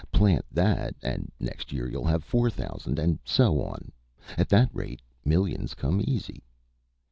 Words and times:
Plant 0.11 0.43
that, 0.51 0.95
and 1.03 1.31
next 1.39 1.71
year 1.71 1.87
you'll 1.87 2.05
have 2.07 2.23
four 2.23 2.49
thousand, 2.49 2.97
and 2.97 3.19
so 3.23 3.61
on. 3.61 3.91
At 4.35 4.49
that 4.49 4.71
rate 4.73 5.03
millions 5.23 5.75
come 5.75 6.01
easy." 6.03 6.41